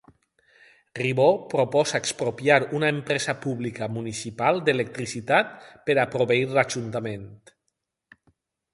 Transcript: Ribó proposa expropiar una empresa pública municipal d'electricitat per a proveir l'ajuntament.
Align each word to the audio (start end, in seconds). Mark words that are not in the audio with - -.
Ribó 0.99 1.27
proposa 1.51 1.99
expropiar 2.03 2.57
una 2.79 2.89
empresa 2.95 3.37
pública 3.45 3.91
municipal 3.99 4.65
d'electricitat 4.71 5.55
per 5.91 6.01
a 6.07 6.11
proveir 6.17 6.53
l'ajuntament. 6.57 7.33